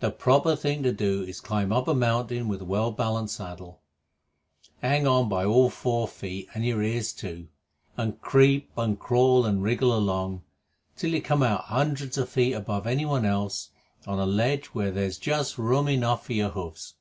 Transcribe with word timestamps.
The 0.00 0.10
proper 0.10 0.56
thing 0.56 0.82
to 0.82 0.92
do 0.92 1.22
is 1.22 1.38
to 1.38 1.42
climb 1.46 1.72
up 1.72 1.88
a 1.88 1.94
mountain 1.94 2.48
with 2.48 2.60
a 2.60 2.66
well 2.66 2.92
balanced 2.92 3.36
saddle, 3.36 3.80
hang 4.82 5.06
on 5.06 5.30
by 5.30 5.46
all 5.46 5.70
four 5.70 6.06
feet 6.06 6.48
and 6.52 6.66
your 6.66 6.82
ears 6.82 7.14
too, 7.14 7.48
and 7.96 8.20
creep 8.20 8.70
and 8.76 8.98
crawl 9.00 9.46
and 9.46 9.62
wriggle 9.62 9.96
along, 9.96 10.42
till 10.98 11.14
you 11.14 11.22
come 11.22 11.42
out 11.42 11.64
hundreds 11.64 12.18
of 12.18 12.28
feet 12.28 12.52
above 12.52 12.86
anyone 12.86 13.24
else 13.24 13.70
on 14.06 14.18
a 14.18 14.26
ledge 14.26 14.66
where 14.74 14.90
there's 14.90 15.16
just 15.16 15.56
room 15.56 15.88
enough 15.88 16.26
for 16.26 16.34
your 16.34 16.50
hoofs. 16.50 16.96